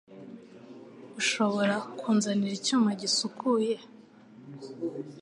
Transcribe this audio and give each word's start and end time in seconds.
Ushobora 1.19 1.75
kunzanira 1.99 2.53
icyuma 2.59 2.89
gisukuye? 3.01 3.73